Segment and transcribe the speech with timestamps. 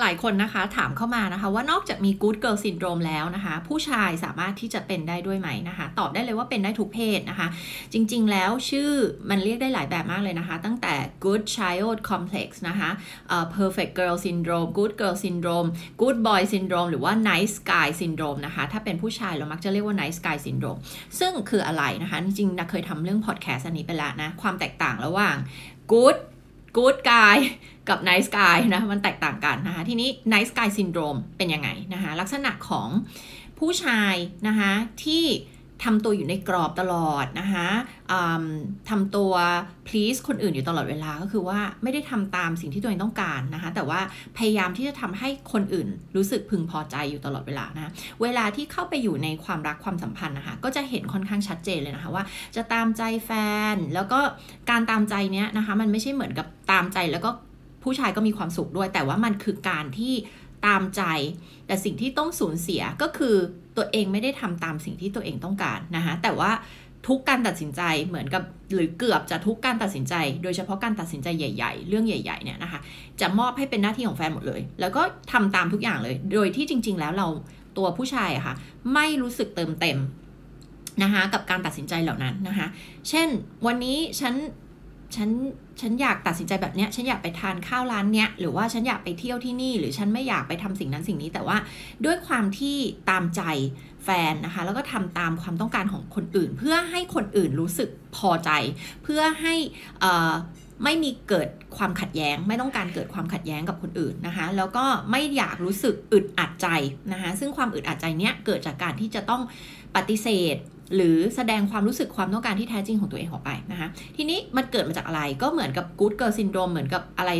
[0.00, 7.48] หลายคนนะคะถามเข้ามานะคะว่านอกจากมี good girl syndrome แล้วนะคะ ผู้ชายสามารถที่จะเป็นได้ด้วยไหมนะคะ ตอบได้เลยว่าเป็นได้ทุกเพศนะคะ
[7.92, 8.90] จริงๆแล้วชื่อ
[9.30, 12.90] มันเรียกได้หลายแบบมากเลยนะคะ ตั้งแต่ good child complex นะคะ
[13.56, 15.68] perfect girl syndrome good girl syndrome
[16.00, 20.78] good boy syndrome หรือว่า nice guy syndrome นะคะ ถ้าเป็นผู้ชายเรามักจะเรียกว่า nice guy syndrome
[21.18, 25.36] ซึ่งคืออะไรนะคะ จริงๆนะเคยทำเรื่อง podcast อันนี้ไปแล้วนะ ความแตกต่างระหว่าง
[25.92, 26.16] good
[26.78, 27.36] good guy
[27.88, 32.88] กับ nice guy นะมันแตกต่างกันนะคะทีนี้ nice guy syndrome เป็นยังไงนะคะลักษณะของ
[33.58, 34.14] ผู้ชาย
[34.48, 34.72] นะคะ
[35.04, 35.24] ที่
[35.84, 37.68] ทำตัวอยู่ในกรอบตลอดนะคะ
[38.90, 39.32] ทำตัว
[39.88, 44.00] please คนอื่นอยู่ตลอดเวลาก็คือว่าไม่ได้ทำตามสิ่งที่ตัวเองต้องการนะคะแต่ว่า
[44.38, 52.24] พยายามที่จะทำให้คนอื่นรู้สึกพึงพอใจอยู่ตลอดเวลานะเวลาที่เข้าไปอยู่ในความรักความสัมพันธ์นะคะก็จะเห็นค่อนข้างชัดเจนเลยนะคะว่า
[52.56, 53.30] จะตามใจแฟ
[53.74, 54.20] น แล้วก็
[54.70, 57.30] การตามใจเนี้ยนะคะมันไม่ใช่เหมือนกับตามใจแล้วก็
[57.82, 60.14] ผู้ชายก็มีความสุขด้วย แต่ว่ามันคือการที่
[60.66, 61.02] ตามใจ
[61.66, 63.36] แต่สิ่งที่ต้องสูญเสียก็คือ
[63.76, 66.50] ตัวเองไม่ได้ทำตามสิ่งที่ตัวเองต้องการนะคะแต่ว่า
[67.06, 68.42] ทุกการตัดสินใจเหมือนกับ
[68.74, 72.80] หรือเกือบจะทุกการตัดสินใจ โดยเฉพาะการตัดสินใจใหญ่ ๆ เรื่องใหญ่ๆเนี่ยนะคะ
[73.20, 77.28] จะมอบให้เป็นหน้าที่ของแฟนหมดเลย แล้วก็ทำตามทุกอย่างเลย โดยที่จริง ๆ แล้วเรา
[77.78, 78.54] ตัวผู้ชายอะคะ่ะ
[78.94, 79.98] ไม่รู้สึกเติมเต็ม
[81.02, 82.66] นะคะกับการตัดสินใจเหล่านั้นนะคะ
[83.08, 83.28] เช่น
[83.66, 84.34] วันนี้ฉัน
[85.14, 85.30] ฉัน
[85.80, 91.56] ฉันอยากตัดสินใจแบบเนี้ยฉันอยากไปทานข้าวร้านเนี้ยหรือว่าฉันอยากไปเที่ยวที่นี่ หรือฉันไม่อยากไปทำสิ่งนั้นสิ่งนี้ แต่ว่า
[92.04, 92.76] ด้วยความที่
[93.10, 93.42] ตามใจ
[94.04, 98.50] แฟนนะคะ แล้วก็ทำตามความต้องการของคนอื่น เพื่อให้คนอื่นรู้สึกพอใจ
[99.02, 99.54] เพื่อให้
[100.84, 106.68] ไม่มีเกิดความขัดแย้ง ไม่ต้องการเกิดความขัดแย้งกับคนอื่นนะคะ แล้วก็ไม่อยากรู้สึกอึดอัดใจ
[107.12, 109.42] นะคะ ซึ่งความอึดอัดใจเนี้ยเกิดจากการที่จะต้อง
[109.96, 110.56] ปฏิเสธ
[110.94, 117.30] หรือแสดงความรู้สึกความต้องการที่แท้จริงของตัวเองออกไปนะคะทีนี้มันเกิดมาจากอะไรก็เหมือนกับ good girl syndrome เหมือนกับอะไร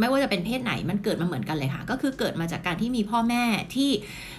[0.00, 3.90] ไม่ว่าจะเป็นเพศไหนมันเกิดมาเหมือนกันเลยค่ะ ก็คือเกิดมาจากการที่มีพ่อแม่ที่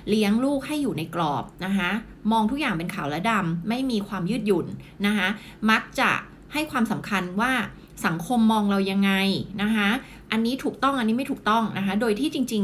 [0.10, 1.92] เลี้ยงลูกให้อยู่ในกรอบนะคะ
[2.32, 4.68] มองทุกอย่างเป็นขาวและดำไม่มีความยืดหยุ่น
[5.06, 5.28] นะคะ
[5.72, 6.12] มักจะ
[6.54, 7.52] ให้ความสำคัญว่า
[8.06, 9.12] สังคมมองเรายังไง
[9.62, 9.90] นะคะ
[10.32, 12.64] อันนี้ถูกต้องอันนี้ไม่ถูกต้องนะคะโดยที่จริง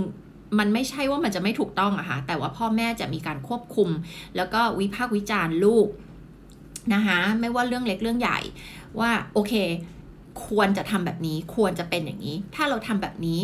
[0.59, 3.89] มันไม่ใช่ว่ามันจะไม่ถูกต้องอะค่ะแต่ว่าพ่อแม่จะมีการควบคุม
[4.35, 5.87] แล้วก็วิพากษ์วิจารณ์ลูก
[6.93, 8.39] นะคะไม่ว่าเรื่องเล็กเรื่องใหญ่
[8.99, 9.53] ว่าโอเค
[10.47, 13.39] ควรจะทำแบบนี้ควรจะเป็นอย่างนี้ ถ้าเราทำแบบนี้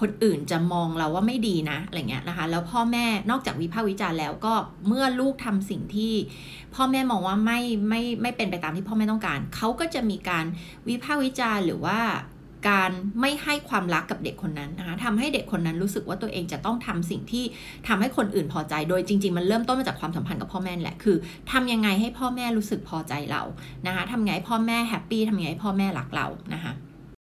[0.00, 4.54] คนอื่นจะมองเราว่าไม่ดีนะอะไรเงี้ยนะคะแล้วพ่อแม่นอกจากวิพากษ์วิจารณ์แล้วก็
[4.86, 6.14] เมื่อลูกทำสิ่งที่
[6.74, 10.44] พ่อแม่มองว่าไม่ไม่ไม่เป็นไปตามที่พ่อแม่ต้องการเขาก็จะมีการ
[10.88, 12.00] วิพากษ์วิจารณ์หรือว่า
[12.68, 12.90] การ
[13.20, 17.44] ไม่ให้ความรักกับเด็กคนนั้นนะคะทำให้เด็กคนนั้นรู้สึกว่าตัวเองจะต้องทำสิ่งที่
[17.88, 21.16] ทำให้คนอื่นพอใจ โดยจริง ๆ มันเริ่มต้นมาจากความสัมพันธ์กับพ่อแม่แหละ คือ
[21.52, 23.42] ทำยังไงให้พ่อแม่รู้สึกพอใจเรา
[23.86, 26.72] นะคะทำไงให้พ่อแม่ happy ทำยังไงให้พ่อแม่รักเรา นะคะ